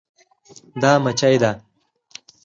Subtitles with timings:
[0.81, 1.51] دا مچي ده